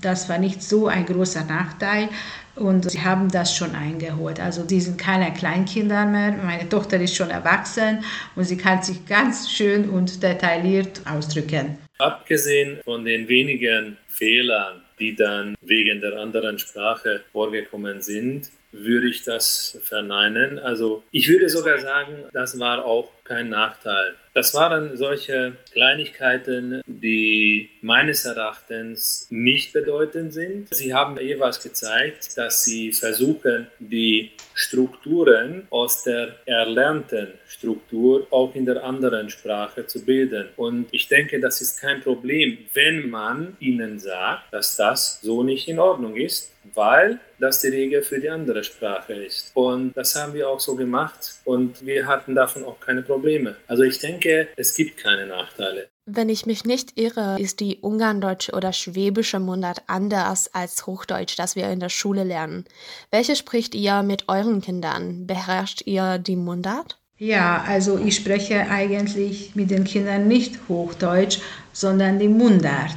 das 0.00 0.28
war 0.28 0.38
nicht 0.38 0.62
so 0.62 0.86
ein 0.86 1.04
großer 1.04 1.44
Nachteil 1.44 2.08
und 2.54 2.90
sie 2.90 3.00
haben 3.00 3.28
das 3.30 3.56
schon 3.56 3.74
eingeholt. 3.74 4.38
Also 4.38 4.64
sie 4.68 4.80
sind 4.80 4.98
keine 4.98 5.32
Kleinkinder 5.32 6.06
mehr. 6.06 6.32
Meine 6.44 6.68
Tochter 6.68 7.00
ist 7.00 7.16
schon 7.16 7.30
erwachsen 7.30 8.04
und 8.36 8.44
sie 8.44 8.56
kann 8.56 8.82
sich 8.82 9.04
ganz 9.06 9.50
schön 9.50 9.88
und 9.88 10.22
detailliert 10.22 11.00
ausdrücken. 11.10 11.78
Abgesehen 11.98 12.78
von 12.84 13.04
den 13.04 13.28
wenigen 13.28 13.96
Fehlern, 14.06 14.82
die 15.00 15.16
dann 15.16 15.56
wegen 15.60 16.00
der 16.00 16.18
anderen 16.18 16.58
Sprache 16.58 17.22
vorgekommen 17.32 18.00
sind, 18.00 18.50
würde 18.72 19.08
ich 19.08 19.24
das 19.24 19.78
verneinen. 19.82 20.58
Also 20.58 21.02
ich 21.10 21.28
würde 21.28 21.48
sogar 21.48 21.78
sagen, 21.78 22.24
das 22.32 22.58
war 22.58 22.84
auch 22.84 23.10
kein 23.24 23.48
Nachteil. 23.48 24.14
Das 24.38 24.54
waren 24.54 24.96
solche 24.96 25.54
Kleinigkeiten, 25.72 26.80
die 26.86 27.70
meines 27.80 28.24
Erachtens 28.24 29.26
nicht 29.30 29.72
bedeutend 29.72 30.32
sind. 30.32 30.72
Sie 30.72 30.94
haben 30.94 31.18
jeweils 31.18 31.60
gezeigt, 31.60 32.38
dass 32.38 32.62
sie 32.62 32.92
versuchen, 32.92 33.66
die 33.80 34.30
Strukturen 34.54 35.66
aus 35.70 36.04
der 36.04 36.36
erlernten 36.46 37.32
Struktur 37.48 38.28
auch 38.30 38.54
in 38.54 38.64
der 38.64 38.84
anderen 38.84 39.28
Sprache 39.28 39.86
zu 39.86 40.04
bilden. 40.04 40.50
Und 40.56 40.86
ich 40.92 41.08
denke, 41.08 41.40
das 41.40 41.60
ist 41.60 41.80
kein 41.80 42.00
Problem, 42.00 42.58
wenn 42.74 43.10
man 43.10 43.56
ihnen 43.58 43.98
sagt, 43.98 44.52
dass 44.52 44.76
das 44.76 45.20
so 45.20 45.42
nicht 45.42 45.66
in 45.66 45.80
Ordnung 45.80 46.14
ist, 46.16 46.52
weil 46.74 47.18
das 47.38 47.60
die 47.60 47.68
Regel 47.68 48.02
für 48.02 48.20
die 48.20 48.28
andere 48.28 48.64
Sprache 48.64 49.14
ist. 49.14 49.50
Und 49.54 49.96
das 49.96 50.14
haben 50.16 50.34
wir 50.34 50.48
auch 50.48 50.60
so 50.60 50.74
gemacht 50.74 51.38
und 51.44 51.84
wir 51.86 52.06
hatten 52.06 52.34
davon 52.34 52.64
auch 52.64 52.80
keine 52.80 53.02
Probleme. 53.02 53.56
Also 53.66 53.82
ich 53.84 53.98
denke, 53.98 54.27
es 54.56 54.74
gibt 54.74 54.98
keine 54.98 55.26
Nachteile. 55.26 55.88
Wenn 56.10 56.30
ich 56.30 56.46
mich 56.46 56.64
nicht 56.64 56.98
irre, 56.98 57.36
ist 57.38 57.60
die 57.60 57.76
ungardeutsche 57.76 58.52
oder 58.52 58.72
schwäbische 58.72 59.40
Mundart 59.40 59.82
anders 59.88 60.54
als 60.54 60.86
Hochdeutsch, 60.86 61.38
das 61.38 61.54
wir 61.54 61.68
in 61.68 61.80
der 61.80 61.90
Schule 61.90 62.24
lernen. 62.24 62.64
Welche 63.10 63.36
spricht 63.36 63.74
ihr 63.74 64.02
mit 64.02 64.28
euren 64.28 64.62
Kindern? 64.62 65.26
Beherrscht 65.26 65.82
ihr 65.84 66.18
die 66.18 66.36
Mundart? 66.36 66.98
Ja, 67.18 67.64
also 67.66 67.98
ich 67.98 68.16
spreche 68.16 68.70
eigentlich 68.70 69.54
mit 69.54 69.70
den 69.70 69.84
Kindern 69.84 70.28
nicht 70.28 70.56
Hochdeutsch, 70.68 71.40
sondern 71.72 72.18
die 72.18 72.28
Mundart. 72.28 72.92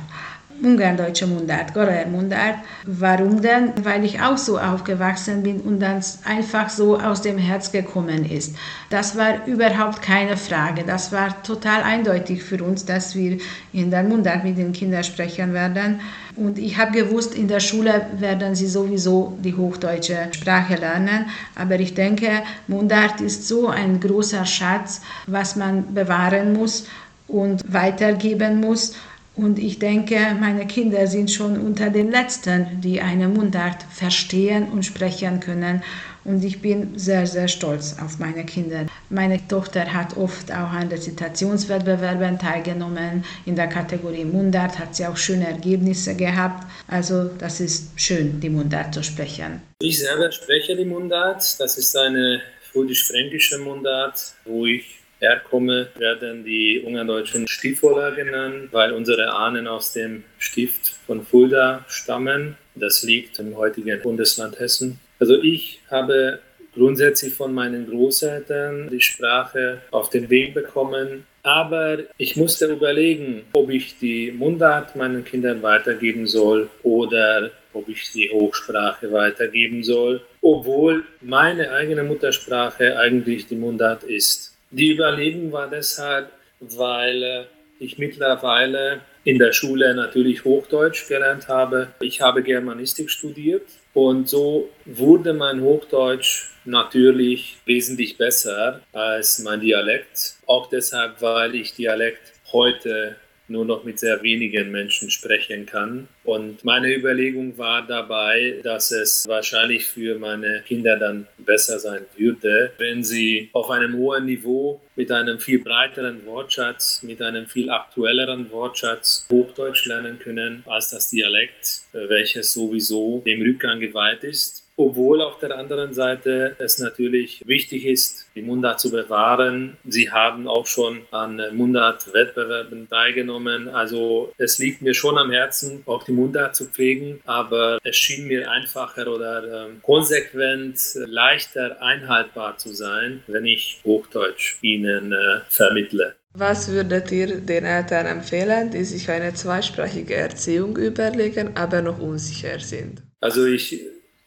Ungardeutsche 0.63 1.27
Mundart, 1.27 1.73
Goroer 1.73 2.05
Mundart. 2.05 2.55
Warum 2.85 3.41
denn? 3.41 3.73
Weil 3.83 4.05
ich 4.05 4.21
auch 4.21 4.37
so 4.37 4.59
aufgewachsen 4.59 5.43
bin 5.43 5.59
und 5.61 5.79
dann 5.79 6.01
einfach 6.25 6.69
so 6.69 6.99
aus 6.99 7.21
dem 7.21 7.37
Herz 7.37 7.71
gekommen 7.71 8.29
ist. 8.29 8.55
Das 8.89 9.17
war 9.17 9.45
überhaupt 9.47 10.01
keine 10.01 10.37
Frage. 10.37 10.83
Das 10.85 11.11
war 11.11 11.41
total 11.43 11.81
eindeutig 11.83 12.43
für 12.43 12.63
uns, 12.63 12.85
dass 12.85 13.15
wir 13.15 13.37
in 13.73 13.89
der 13.89 14.03
Mundart 14.03 14.43
mit 14.43 14.57
den 14.57 14.71
Kindern 14.71 15.03
sprechen 15.03 15.53
werden. 15.53 15.99
Und 16.35 16.59
ich 16.59 16.77
habe 16.77 16.91
gewusst, 16.91 17.33
in 17.33 17.47
der 17.47 17.59
Schule 17.59 18.05
werden 18.17 18.55
sie 18.55 18.67
sowieso 18.67 19.37
die 19.43 19.55
hochdeutsche 19.55 20.29
Sprache 20.31 20.75
lernen. 20.75 21.25
Aber 21.55 21.79
ich 21.79 21.93
denke, 21.93 22.29
Mundart 22.67 23.19
ist 23.21 23.47
so 23.47 23.67
ein 23.67 23.99
großer 23.99 24.45
Schatz, 24.45 25.01
was 25.27 25.55
man 25.55 25.93
bewahren 25.93 26.53
muss 26.53 26.85
und 27.27 27.63
weitergeben 27.71 28.59
muss. 28.59 28.93
Und 29.35 29.59
ich 29.59 29.79
denke, 29.79 30.35
meine 30.39 30.67
Kinder 30.67 31.07
sind 31.07 31.31
schon 31.31 31.59
unter 31.59 31.89
den 31.89 32.11
Letzten, 32.11 32.81
die 32.81 33.01
eine 33.01 33.29
Mundart 33.29 33.83
verstehen 33.89 34.67
und 34.69 34.83
sprechen 34.83 35.39
können. 35.39 35.81
Und 36.23 36.43
ich 36.43 36.61
bin 36.61 36.99
sehr, 36.99 37.25
sehr 37.25 37.47
stolz 37.47 37.95
auf 37.99 38.19
meine 38.19 38.45
Kinder. 38.45 38.85
Meine 39.09 39.39
Tochter 39.47 39.91
hat 39.91 40.17
oft 40.17 40.51
auch 40.51 40.71
an 40.71 40.89
Rezitationswettbewerben 40.89 42.37
teilgenommen. 42.37 43.23
In 43.45 43.55
der 43.55 43.67
Kategorie 43.67 44.25
Mundart 44.25 44.77
hat 44.77 44.95
sie 44.95 45.05
auch 45.07 45.17
schöne 45.17 45.47
Ergebnisse 45.47 46.15
gehabt. 46.15 46.67
Also 46.87 47.29
das 47.39 47.59
ist 47.59 47.99
schön, 47.99 48.39
die 48.39 48.49
Mundart 48.49 48.93
zu 48.93 49.03
sprechen. 49.03 49.61
Ich 49.79 49.99
selber 49.99 50.31
spreche 50.31 50.75
die 50.75 50.85
Mundart. 50.85 51.59
Das 51.59 51.77
ist 51.77 51.97
eine 51.97 52.41
frühisch-fränkische 52.71 53.57
Mundart, 53.59 54.33
wo 54.45 54.67
ich 54.67 55.00
herkomme, 55.21 55.87
werden 55.97 56.43
die 56.43 56.81
ungardeutschen 56.85 57.47
Stiefvoller 57.47 58.11
genannt, 58.11 58.69
weil 58.71 58.91
unsere 58.91 59.31
Ahnen 59.33 59.67
aus 59.67 59.93
dem 59.93 60.23
Stift 60.37 60.89
von 61.05 61.23
Fulda 61.23 61.85
stammen. 61.87 62.57
Das 62.75 63.03
liegt 63.03 63.39
im 63.39 63.55
heutigen 63.55 64.01
Bundesland 64.01 64.59
Hessen. 64.59 64.99
Also 65.19 65.41
ich 65.41 65.81
habe 65.89 66.39
grundsätzlich 66.73 67.33
von 67.33 67.53
meinen 67.53 67.89
Großeltern 67.89 68.89
die 68.89 69.01
Sprache 69.01 69.81
auf 69.91 70.09
den 70.09 70.29
Weg 70.29 70.53
bekommen 70.53 71.25
Aber 71.43 71.97
ich 72.17 72.35
musste 72.35 72.67
überlegen, 72.67 73.43
ob 73.53 73.69
ich 73.69 73.97
die 73.97 74.31
Mundart 74.31 74.95
meinen 74.95 75.23
Kindern 75.23 75.63
weitergeben 75.63 76.27
soll 76.27 76.69
oder 76.83 77.49
ob 77.73 77.89
ich 77.89 78.11
die 78.11 78.29
Hochsprache 78.29 79.11
weitergeben 79.11 79.83
soll, 79.83 80.21
obwohl 80.41 81.03
meine 81.21 81.71
eigene 81.71 82.03
Muttersprache 82.03 82.97
eigentlich 82.97 83.47
die 83.47 83.55
Mundart 83.55 84.03
ist. 84.03 84.50
Die 84.71 84.93
Überlegung 84.93 85.51
war 85.51 85.69
deshalb, 85.69 86.31
weil 86.61 87.47
ich 87.77 87.97
mittlerweile 87.97 89.01
in 89.25 89.37
der 89.37 89.51
Schule 89.51 89.93
natürlich 89.93 90.45
Hochdeutsch 90.45 91.07
gelernt 91.09 91.49
habe. 91.49 91.89
Ich 91.99 92.21
habe 92.21 92.41
Germanistik 92.41 93.09
studiert 93.09 93.67
und 93.93 94.29
so 94.29 94.69
wurde 94.85 95.33
mein 95.33 95.61
Hochdeutsch 95.61 96.51
natürlich 96.63 97.57
wesentlich 97.65 98.17
besser 98.17 98.81
als 98.93 99.39
mein 99.39 99.59
Dialekt. 99.59 100.35
Auch 100.47 100.69
deshalb, 100.69 101.21
weil 101.21 101.53
ich 101.55 101.73
Dialekt 101.73 102.31
heute 102.53 103.17
nur 103.51 103.65
noch 103.65 103.83
mit 103.83 103.99
sehr 103.99 104.23
wenigen 104.23 104.71
Menschen 104.71 105.09
sprechen 105.11 105.65
kann. 105.65 106.07
Und 106.23 106.63
meine 106.63 106.93
Überlegung 106.93 107.57
war 107.57 107.85
dabei, 107.85 108.59
dass 108.63 108.91
es 108.91 109.27
wahrscheinlich 109.27 109.85
für 109.85 110.17
meine 110.17 110.61
Kinder 110.65 110.97
dann 110.97 111.27
besser 111.37 111.79
sein 111.79 112.05
würde, 112.15 112.71
wenn 112.77 113.03
sie 113.03 113.49
auf 113.53 113.69
einem 113.69 113.95
hohen 113.95 114.25
Niveau 114.25 114.81
mit 114.95 115.11
einem 115.11 115.39
viel 115.39 115.59
breiteren 115.59 116.25
Wortschatz, 116.25 117.01
mit 117.03 117.21
einem 117.21 117.47
viel 117.47 117.69
aktuelleren 117.69 118.51
Wortschatz 118.51 119.27
Hochdeutsch 119.31 119.85
lernen 119.85 120.19
können, 120.19 120.63
als 120.67 120.91
das 120.91 121.09
Dialekt, 121.09 121.81
welches 121.93 122.53
sowieso 122.53 123.21
dem 123.25 123.41
Rückgang 123.41 123.79
geweiht 123.79 124.23
ist 124.23 124.60
obwohl 124.89 125.21
auf 125.21 125.39
der 125.39 125.57
anderen 125.57 125.93
Seite 125.93 126.55
es 126.59 126.79
natürlich 126.79 127.41
wichtig 127.45 127.85
ist, 127.85 128.27
die 128.35 128.41
Mundart 128.41 128.79
zu 128.79 128.91
bewahren. 128.91 129.77
Sie 129.85 130.11
haben 130.11 130.47
auch 130.47 130.65
schon 130.65 131.01
an 131.11 131.41
Mundart-Wettbewerben 131.53 132.89
teilgenommen. 132.89 133.69
Also 133.69 134.33
es 134.37 134.57
liegt 134.57 134.81
mir 134.81 134.93
schon 134.93 135.17
am 135.17 135.31
Herzen, 135.31 135.83
auch 135.85 136.03
die 136.03 136.11
Mundart 136.11 136.55
zu 136.55 136.65
pflegen, 136.65 137.21
aber 137.25 137.79
es 137.83 137.95
schien 137.95 138.27
mir 138.27 138.49
einfacher 138.49 139.07
oder 139.07 139.43
äh, 139.43 139.69
konsequent 139.81 140.79
leichter 140.95 141.81
einhaltbar 141.81 142.57
zu 142.57 142.69
sein, 142.73 143.23
wenn 143.27 143.45
ich 143.45 143.81
Hochdeutsch 143.83 144.57
Ihnen 144.61 145.11
äh, 145.11 145.41
vermittle. 145.49 146.15
Was 146.33 146.71
würdet 146.71 147.11
ihr 147.11 147.41
den 147.41 147.65
Eltern 147.65 148.05
empfehlen, 148.05 148.71
die 148.71 148.85
sich 148.85 149.09
eine 149.09 149.33
zweisprachige 149.33 150.15
Erziehung 150.15 150.77
überlegen, 150.77 151.57
aber 151.57 151.81
noch 151.81 151.99
unsicher 151.99 152.57
sind? 152.59 153.03
Also 153.19 153.45
ich 153.45 153.81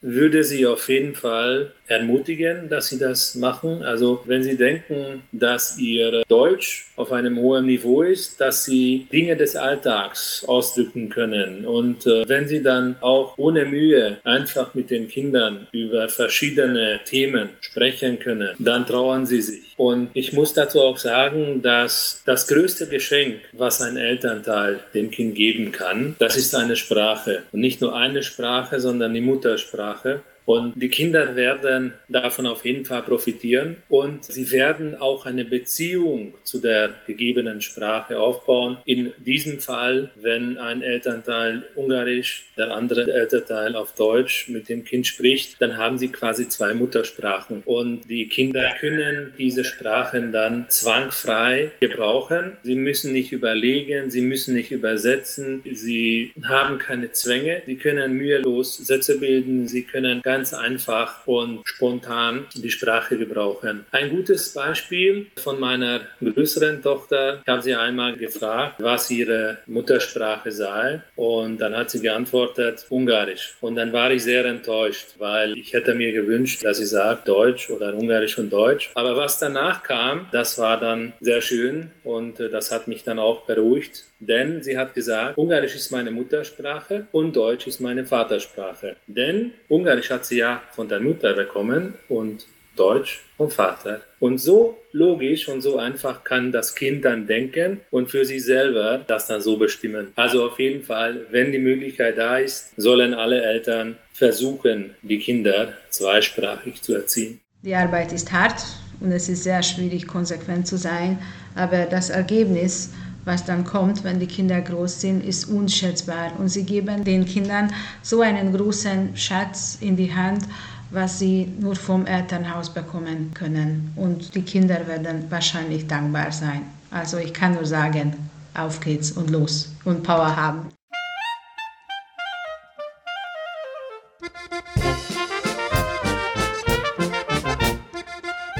würde 0.06 0.44
sie 0.44 0.66
auf 0.66 0.90
jeden 0.90 1.14
Fall 1.14 1.72
ermutigen, 1.86 2.68
dass 2.68 2.88
sie 2.88 2.98
das 2.98 3.34
machen. 3.34 3.82
Also 3.82 4.22
wenn 4.26 4.42
sie 4.42 4.56
denken, 4.56 5.22
dass 5.32 5.78
ihr 5.78 6.22
Deutsch 6.28 6.86
auf 6.96 7.12
einem 7.12 7.38
hohen 7.38 7.66
Niveau 7.66 8.02
ist, 8.02 8.40
dass 8.40 8.64
sie 8.64 9.06
Dinge 9.12 9.36
des 9.36 9.56
Alltags 9.56 10.44
ausdrücken 10.46 11.08
können. 11.08 11.66
Und 11.66 12.06
äh, 12.06 12.28
wenn 12.28 12.48
sie 12.48 12.62
dann 12.62 12.96
auch 13.00 13.36
ohne 13.36 13.64
Mühe 13.64 14.18
einfach 14.24 14.74
mit 14.74 14.90
den 14.90 15.08
Kindern 15.08 15.66
über 15.72 16.08
verschiedene 16.08 17.00
Themen 17.04 17.50
sprechen 17.60 18.18
können, 18.18 18.54
dann 18.58 18.86
trauern 18.86 19.26
sie 19.26 19.42
sich. 19.42 19.74
Und 19.76 20.10
ich 20.14 20.32
muss 20.32 20.54
dazu 20.54 20.80
auch 20.80 20.98
sagen, 20.98 21.62
dass 21.62 22.22
das 22.24 22.46
größte 22.46 22.86
Geschenk, 22.86 23.40
was 23.52 23.80
ein 23.82 23.96
Elternteil 23.96 24.80
dem 24.94 25.10
Kind 25.10 25.34
geben 25.34 25.72
kann, 25.72 26.14
das 26.18 26.36
ist 26.36 26.54
eine 26.54 26.76
Sprache. 26.76 27.42
Und 27.52 27.60
nicht 27.60 27.80
nur 27.80 27.96
eine 27.96 28.22
Sprache, 28.22 28.80
sondern 28.80 29.14
die 29.14 29.20
Muttersprache. 29.20 30.22
Und 30.46 30.74
die 30.80 30.88
Kinder 30.88 31.36
werden 31.36 31.94
davon 32.08 32.46
auf 32.46 32.64
jeden 32.64 32.84
Fall 32.84 33.02
profitieren. 33.02 33.76
Und 33.88 34.24
sie 34.24 34.50
werden 34.50 34.94
auch 34.94 35.26
eine 35.26 35.44
Beziehung 35.44 36.34
zu 36.42 36.60
der 36.60 36.94
gegebenen 37.06 37.60
Sprache 37.60 38.18
aufbauen. 38.18 38.78
In 38.84 39.12
diesem 39.18 39.60
Fall, 39.60 40.10
wenn 40.16 40.58
ein 40.58 40.82
Elternteil 40.82 41.64
Ungarisch, 41.74 42.46
der 42.56 42.74
andere 42.74 43.10
Elternteil 43.12 43.74
auf 43.74 43.94
Deutsch 43.94 44.48
mit 44.48 44.68
dem 44.68 44.84
Kind 44.84 45.06
spricht, 45.06 45.60
dann 45.60 45.76
haben 45.76 45.98
sie 45.98 46.08
quasi 46.08 46.48
zwei 46.48 46.74
Muttersprachen. 46.74 47.62
Und 47.64 48.08
die 48.08 48.28
Kinder 48.28 48.74
können 48.80 49.32
diese 49.38 49.64
Sprachen 49.64 50.32
dann 50.32 50.66
zwangfrei 50.68 51.70
gebrauchen. 51.80 52.52
Sie 52.62 52.74
müssen 52.74 53.12
nicht 53.12 53.32
überlegen, 53.32 54.10
sie 54.10 54.20
müssen 54.20 54.54
nicht 54.54 54.70
übersetzen, 54.70 55.62
sie 55.72 56.32
haben 56.42 56.78
keine 56.78 57.12
Zwänge, 57.12 57.62
sie 57.66 57.76
können 57.76 58.14
mühelos 58.14 58.76
Sätze 58.76 59.18
bilden, 59.18 59.68
sie 59.68 59.82
können 59.82 60.20
ganz 60.22 60.33
ganz 60.34 60.52
einfach 60.52 61.24
und 61.28 61.60
spontan 61.64 62.46
die 62.54 62.70
Sprache 62.70 63.16
gebrauchen. 63.16 63.86
Ein 63.92 64.10
gutes 64.10 64.52
Beispiel 64.52 65.28
von 65.36 65.60
meiner 65.60 66.00
größeren 66.20 66.82
Tochter, 66.82 67.40
ich 67.40 67.48
habe 67.48 67.62
sie 67.62 67.76
einmal 67.76 68.16
gefragt, 68.16 68.74
was 68.78 69.08
ihre 69.12 69.58
Muttersprache 69.66 70.50
sei 70.50 71.02
und 71.14 71.58
dann 71.58 71.76
hat 71.76 71.90
sie 71.90 72.00
geantwortet 72.00 72.84
Ungarisch 72.88 73.54
und 73.60 73.76
dann 73.76 73.92
war 73.92 74.10
ich 74.10 74.24
sehr 74.24 74.44
enttäuscht, 74.44 75.14
weil 75.18 75.56
ich 75.56 75.72
hätte 75.72 75.94
mir 75.94 76.10
gewünscht, 76.10 76.64
dass 76.64 76.78
sie 76.78 76.86
sagt 76.86 77.28
Deutsch 77.28 77.70
oder 77.70 77.94
Ungarisch 77.94 78.36
und 78.36 78.52
Deutsch. 78.52 78.90
Aber 78.96 79.16
was 79.16 79.38
danach 79.38 79.84
kam, 79.84 80.26
das 80.32 80.58
war 80.58 80.80
dann 80.80 81.12
sehr 81.20 81.42
schön 81.42 81.92
und 82.02 82.40
äh, 82.40 82.50
das 82.50 82.72
hat 82.72 82.88
mich 82.88 83.04
dann 83.04 83.20
auch 83.20 83.42
beruhigt, 83.42 84.02
denn 84.26 84.62
sie 84.62 84.76
hat 84.78 84.94
gesagt, 84.94 85.38
Ungarisch 85.38 85.74
ist 85.76 85.92
meine 85.92 86.10
Muttersprache 86.10 87.06
und 87.12 87.36
Deutsch 87.36 87.66
ist 87.66 87.80
meine 87.80 88.04
Vatersprache. 88.04 88.96
Denn 89.06 89.52
Ungarisch 89.68 90.10
hat 90.10 90.23
sie 90.26 90.38
ja 90.38 90.62
von 90.72 90.88
der 90.88 91.00
Mutter 91.00 91.34
bekommen 91.34 91.94
und 92.08 92.46
Deutsch 92.76 93.22
vom 93.36 93.50
Vater. 93.50 94.00
Und 94.18 94.38
so 94.38 94.78
logisch 94.92 95.48
und 95.48 95.60
so 95.60 95.78
einfach 95.78 96.24
kann 96.24 96.52
das 96.52 96.74
Kind 96.74 97.04
dann 97.04 97.26
denken 97.26 97.80
und 97.90 98.10
für 98.10 98.24
sich 98.24 98.44
selber 98.44 99.04
das 99.06 99.26
dann 99.26 99.40
so 99.40 99.56
bestimmen. 99.56 100.12
Also 100.16 100.44
auf 100.44 100.58
jeden 100.58 100.82
Fall, 100.82 101.26
wenn 101.30 101.52
die 101.52 101.58
Möglichkeit 101.58 102.18
da 102.18 102.38
ist, 102.38 102.72
sollen 102.76 103.14
alle 103.14 103.42
Eltern 103.42 103.96
versuchen, 104.12 104.94
die 105.02 105.18
Kinder 105.18 105.74
zweisprachig 105.90 106.82
zu 106.82 106.94
erziehen. 106.94 107.40
Die 107.62 107.74
Arbeit 107.74 108.12
ist 108.12 108.30
hart 108.32 108.62
und 109.00 109.12
es 109.12 109.28
ist 109.28 109.44
sehr 109.44 109.62
schwierig, 109.62 110.06
konsequent 110.06 110.66
zu 110.66 110.76
sein, 110.76 111.18
aber 111.54 111.86
das 111.86 112.10
Ergebnis 112.10 112.92
was 113.24 113.44
dann 113.44 113.64
kommt, 113.64 114.04
wenn 114.04 114.20
die 114.20 114.26
Kinder 114.26 114.60
groß 114.60 115.00
sind, 115.00 115.24
ist 115.24 115.46
unschätzbar. 115.46 116.32
Und 116.38 116.48
sie 116.48 116.64
geben 116.64 117.04
den 117.04 117.24
Kindern 117.24 117.72
so 118.02 118.20
einen 118.20 118.52
großen 118.52 119.16
Schatz 119.16 119.78
in 119.80 119.96
die 119.96 120.14
Hand, 120.14 120.44
was 120.90 121.18
sie 121.18 121.52
nur 121.58 121.74
vom 121.74 122.06
Elternhaus 122.06 122.70
bekommen 122.70 123.32
können. 123.34 123.92
Und 123.96 124.34
die 124.34 124.42
Kinder 124.42 124.86
werden 124.86 125.24
wahrscheinlich 125.30 125.86
dankbar 125.86 126.30
sein. 126.32 126.62
Also 126.90 127.18
ich 127.18 127.32
kann 127.32 127.54
nur 127.54 127.66
sagen, 127.66 128.14
auf 128.54 128.80
geht's 128.80 129.12
und 129.12 129.30
los 129.30 129.72
und 129.84 130.02
Power 130.02 130.36
haben. 130.36 130.68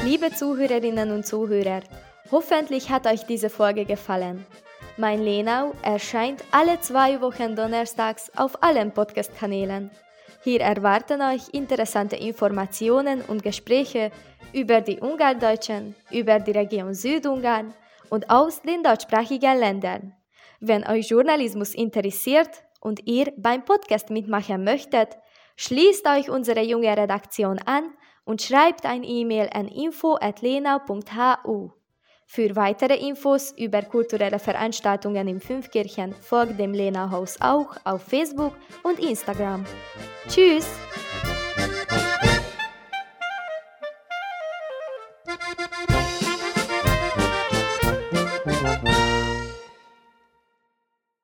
Liebe 0.05 0.31
Zuhörerinnen 0.33 1.13
und 1.13 1.27
Zuhörer, 1.27 1.83
Hoffentlich 2.31 2.91
hat 2.91 3.07
euch 3.07 3.27
diese 3.27 3.51
Folge 3.51 3.85
gefallen. 3.85 4.47
Mein 4.97 5.23
Lenau 5.23 5.73
erscheint 5.83 6.43
alle 6.53 6.81
zwei 6.81 7.21
Wochen 7.21 7.57
donnerstags 7.57 8.31
auf 8.37 8.63
allen 8.63 8.93
Podcast-Kanälen. 8.93 9.91
Hier 10.43 10.61
erwarten 10.61 11.21
euch 11.21 11.49
interessante 11.53 12.17
Informationen 12.17 13.21
und 13.23 13.43
Gespräche 13.43 14.11
über 14.53 14.81
die 14.81 15.01
Ungardeutschen, 15.01 15.95
über 16.11 16.39
die 16.39 16.53
Region 16.53 16.95
Südungarn 16.95 17.75
und 18.09 18.31
aus 18.31 18.63
den 18.63 18.83
deutschsprachigen 18.83 19.59
Ländern. 19.59 20.15
Wenn 20.61 20.87
euch 20.87 21.11
Journalismus 21.11 21.75
interessiert 21.75 22.65
und 22.81 23.07
ihr 23.07 23.33
beim 23.37 23.65
Podcast 23.65 24.11
mitmachen 24.11 24.65
möchtet, 24.65 25.19
schließt 25.57 26.07
euch 26.07 26.31
unsere 26.31 26.63
junge 26.63 26.97
Redaktion 26.97 27.59
an 27.59 27.93
und 28.25 28.43
schreibt 28.43 28.87
ein 28.87 29.03
E-Mail 29.03 29.51
an 29.53 29.69
info.lenau.hu. 29.69 31.73
Für 32.35 32.57
weitere 32.57 32.97
Infos 32.97 33.55
über 33.57 33.81
kulturelle 33.83 34.41
Veranstaltungen 34.41 35.29
im 35.29 35.41
Fünfkirchen 35.41 36.17
folgt 36.21 36.59
dem 36.59 36.73
Lena 36.73 37.09
Haus 37.13 37.37
auch 37.41 37.77
auf 37.85 38.03
Facebook 38.03 38.57
und 38.83 38.99
Instagram. 38.99 39.65
Tschüss! 40.27 40.67